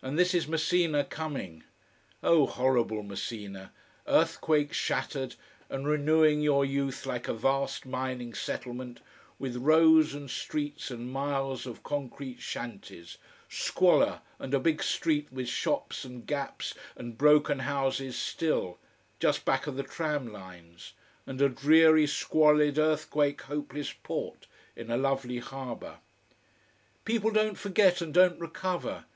[0.00, 1.64] And this is Messina coming.
[2.22, 3.72] Oh horrible Messina,
[4.06, 5.34] earthquake shattered
[5.68, 9.00] and renewing your youth like a vast mining settlement,
[9.40, 13.18] with rows and streets and miles of concrete shanties,
[13.48, 18.78] squalor and a big street with shops and gaps and broken houses still,
[19.18, 20.92] just back of the tram lines,
[21.26, 24.46] and a dreary squalid earthquake hopeless port
[24.76, 25.98] in a lovely harbor.
[27.04, 29.06] People don't forget and don't recover.